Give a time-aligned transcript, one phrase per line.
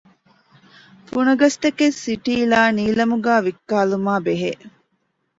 [1.09, 4.51] ފުނަގަސްތަކެއް ސިޓީލާ ނީލަމުގައި ވިއްކާލުމާއިބެހޭ